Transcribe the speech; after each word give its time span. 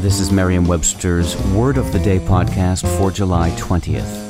This 0.00 0.20
is 0.20 0.30
Merriam 0.30 0.66
Webster's 0.66 1.34
Word 1.52 1.78
of 1.78 1.90
the 1.90 1.98
Day 1.98 2.18
podcast 2.18 2.86
for 2.98 3.10
July 3.10 3.48
20th. 3.52 4.26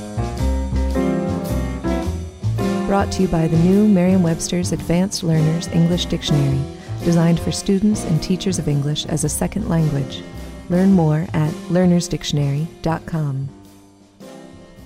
Brought 2.86 3.10
to 3.12 3.22
you 3.22 3.28
by 3.28 3.48
the 3.48 3.58
new 3.58 3.88
Merriam 3.88 4.22
Webster's 4.22 4.70
Advanced 4.70 5.24
Learners 5.24 5.66
English 5.68 6.06
Dictionary, 6.06 6.62
designed 7.02 7.40
for 7.40 7.50
students 7.50 8.04
and 8.04 8.22
teachers 8.22 8.60
of 8.60 8.68
English 8.68 9.06
as 9.06 9.24
a 9.24 9.28
second 9.28 9.68
language. 9.68 10.22
Learn 10.70 10.92
more 10.92 11.26
at 11.34 11.50
learnersdictionary.com. 11.68 13.55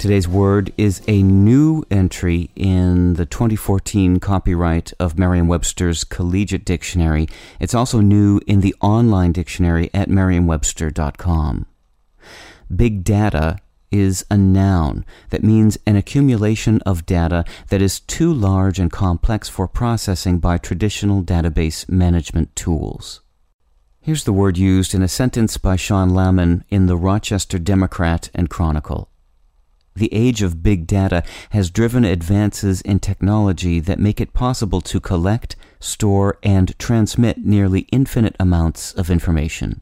Today's 0.01 0.27
word 0.27 0.73
is 0.79 1.03
a 1.07 1.23
new 1.23 1.85
entry 1.91 2.51
in 2.57 3.13
the 3.15 3.27
2014 3.27 4.19
copyright 4.19 4.95
of 4.99 5.19
Merriam 5.19 5.47
Webster's 5.47 6.05
Collegiate 6.05 6.65
Dictionary. 6.65 7.29
It's 7.61 7.75
also 7.75 8.01
new 8.01 8.41
in 8.47 8.63
the 8.63 8.75
online 8.81 9.33
dictionary 9.33 9.91
at 9.93 10.09
merriam-webster.com. 10.09 11.67
Big 12.75 13.05
data 13.05 13.59
is 13.91 14.25
a 14.31 14.39
noun 14.39 15.05
that 15.29 15.45
means 15.45 15.77
an 15.85 15.97
accumulation 15.97 16.81
of 16.87 17.05
data 17.05 17.45
that 17.69 17.83
is 17.83 18.01
too 18.01 18.33
large 18.33 18.79
and 18.79 18.91
complex 18.91 19.51
for 19.51 19.69
processing 19.69 20.39
by 20.39 20.57
traditional 20.57 21.23
database 21.23 21.87
management 21.91 22.57
tools. 22.57 23.21
Here's 24.01 24.25
the 24.25 24.33
word 24.33 24.57
used 24.57 24.95
in 24.95 25.03
a 25.03 25.09
sentence 25.09 25.59
by 25.59 25.77
Sean 25.77 26.13
Lahman 26.13 26.65
in 26.71 26.87
the 26.87 26.97
Rochester 26.97 27.59
Democrat 27.59 28.31
and 28.33 28.49
Chronicle. 28.49 29.10
The 29.95 30.13
age 30.13 30.43
of 30.43 30.63
big 30.63 30.87
data 30.87 31.23
has 31.51 31.71
driven 31.71 32.05
advances 32.05 32.81
in 32.81 33.01
technology 33.01 33.81
that 33.81 33.99
make 33.99 34.21
it 34.21 34.33
possible 34.33 34.81
to 34.83 35.01
collect, 35.01 35.57
store, 35.81 36.39
and 36.43 36.79
transmit 36.79 37.39
nearly 37.39 37.81
infinite 37.91 38.37
amounts 38.39 38.93
of 38.93 39.11
information. 39.11 39.81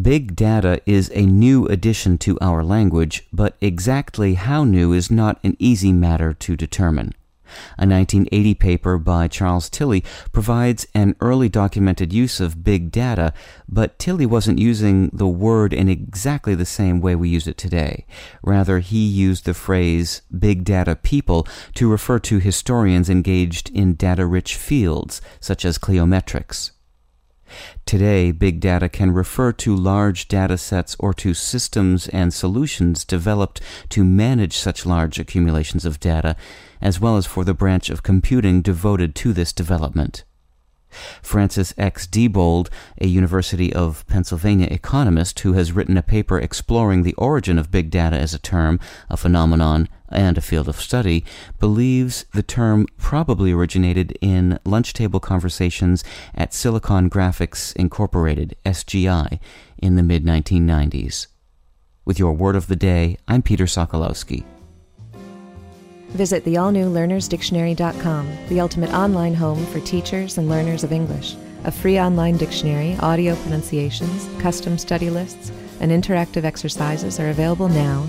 Big 0.00 0.36
data 0.36 0.80
is 0.86 1.10
a 1.14 1.26
new 1.26 1.66
addition 1.66 2.16
to 2.18 2.38
our 2.40 2.62
language, 2.62 3.26
but 3.32 3.56
exactly 3.60 4.34
how 4.34 4.62
new 4.62 4.92
is 4.92 5.10
not 5.10 5.40
an 5.42 5.56
easy 5.58 5.92
matter 5.92 6.32
to 6.32 6.56
determine. 6.56 7.12
A 7.78 7.86
1980 7.86 8.54
paper 8.54 8.98
by 8.98 9.28
Charles 9.28 9.68
Tilly 9.68 10.04
provides 10.32 10.86
an 10.94 11.16
early 11.20 11.48
documented 11.48 12.12
use 12.12 12.40
of 12.40 12.64
big 12.64 12.90
data, 12.90 13.32
but 13.68 13.98
Tilly 13.98 14.26
wasn't 14.26 14.58
using 14.58 15.10
the 15.12 15.28
word 15.28 15.72
in 15.72 15.88
exactly 15.88 16.54
the 16.54 16.64
same 16.64 17.00
way 17.00 17.14
we 17.14 17.28
use 17.28 17.46
it 17.46 17.56
today. 17.56 18.06
Rather, 18.42 18.80
he 18.80 19.06
used 19.06 19.44
the 19.44 19.54
phrase 19.54 20.22
big 20.36 20.64
data 20.64 20.96
people 20.96 21.46
to 21.74 21.90
refer 21.90 22.18
to 22.20 22.38
historians 22.38 23.10
engaged 23.10 23.70
in 23.70 23.94
data 23.94 24.26
rich 24.26 24.56
fields, 24.56 25.20
such 25.40 25.64
as 25.64 25.78
cliometrics. 25.78 26.72
Today, 27.86 28.32
big 28.32 28.60
data 28.60 28.88
can 28.88 29.12
refer 29.12 29.52
to 29.52 29.74
large 29.74 30.28
data 30.28 30.58
sets 30.58 30.96
or 30.98 31.12
to 31.14 31.34
systems 31.34 32.08
and 32.08 32.32
solutions 32.32 33.04
developed 33.04 33.60
to 33.90 34.04
manage 34.04 34.56
such 34.56 34.86
large 34.86 35.18
accumulations 35.18 35.84
of 35.84 36.00
data, 36.00 36.36
as 36.80 37.00
well 37.00 37.16
as 37.16 37.26
for 37.26 37.44
the 37.44 37.54
branch 37.54 37.90
of 37.90 38.02
computing 38.02 38.62
devoted 38.62 39.14
to 39.16 39.32
this 39.32 39.52
development. 39.52 40.24
Francis 41.22 41.72
X. 41.78 42.06
Diebold, 42.06 42.68
a 43.00 43.06
University 43.06 43.72
of 43.72 44.06
Pennsylvania 44.08 44.66
economist 44.70 45.38
who 45.40 45.52
has 45.52 45.72
written 45.72 45.96
a 45.96 46.02
paper 46.02 46.38
exploring 46.38 47.02
the 47.02 47.14
origin 47.14 47.58
of 47.58 47.70
big 47.70 47.90
data 47.90 48.16
as 48.18 48.34
a 48.34 48.38
term, 48.38 48.80
a 49.08 49.16
phenomenon, 49.16 49.88
and 50.10 50.36
a 50.36 50.40
field 50.40 50.68
of 50.68 50.80
study, 50.80 51.24
believes 51.58 52.24
the 52.32 52.42
term 52.42 52.86
probably 52.98 53.52
originated 53.52 54.16
in 54.20 54.58
lunch 54.64 54.92
table 54.92 55.20
conversations 55.20 56.04
at 56.34 56.54
Silicon 56.54 57.08
Graphics 57.08 57.74
Incorporated, 57.76 58.56
SGI, 58.64 59.38
in 59.78 59.96
the 59.96 60.02
mid 60.02 60.24
1990s. 60.24 61.26
With 62.04 62.18
your 62.18 62.32
word 62.32 62.56
of 62.56 62.66
the 62.66 62.76
day, 62.76 63.16
I'm 63.28 63.42
Peter 63.42 63.64
Sokolowski. 63.64 64.44
Visit 66.10 66.44
the 66.44 66.56
all 66.56 66.72
new 66.72 66.90
learnersdictionary.com, 66.90 68.28
the 68.48 68.60
ultimate 68.60 68.92
online 68.92 69.34
home 69.34 69.64
for 69.66 69.78
teachers 69.80 70.38
and 70.38 70.48
learners 70.48 70.82
of 70.82 70.92
English. 70.92 71.36
A 71.64 71.70
free 71.70 72.00
online 72.00 72.36
dictionary, 72.36 72.96
audio 73.00 73.36
pronunciations, 73.36 74.28
custom 74.40 74.76
study 74.76 75.08
lists, 75.08 75.52
and 75.78 75.92
interactive 75.92 76.44
exercises 76.44 77.20
are 77.20 77.30
available 77.30 77.68
now 77.68 78.08